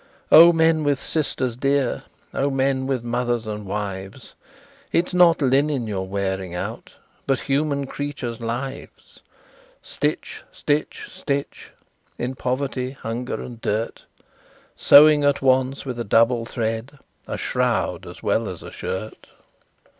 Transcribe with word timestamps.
"Oh, 0.31 0.51
Men, 0.51 0.83
with 0.83 0.99
Sisters 0.99 1.55
dear! 1.55 2.01
Oh, 2.33 2.49
Men, 2.49 2.87
with 2.87 3.03
Mothers 3.03 3.45
and 3.45 3.67
Wives! 3.67 4.33
It 4.91 5.09
is 5.09 5.13
not 5.13 5.43
linen 5.43 5.85
you're 5.85 6.01
wearing 6.01 6.55
out, 6.55 6.95
But 7.27 7.41
human 7.41 7.85
creatures' 7.85 8.41
lives! 8.41 9.19
Stitch 9.83 10.41
stitch 10.51 11.07
stitch, 11.13 11.69
In 12.17 12.33
poverty, 12.33 12.93
hunger, 12.93 13.39
and 13.39 13.61
dirt, 13.61 14.05
Sewing 14.75 15.23
at 15.23 15.43
once, 15.43 15.85
with 15.85 15.99
a 15.99 16.03
double 16.03 16.47
thread, 16.47 16.97
A 17.27 17.37
Shroud 17.37 18.07
as 18.07 18.23
well 18.23 18.49
as 18.49 18.63
a 18.63 18.71
Shirt. 18.71 19.27